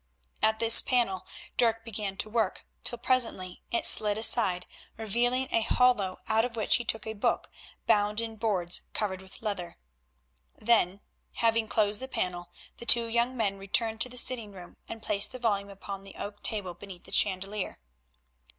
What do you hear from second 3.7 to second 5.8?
slid aside, revealing a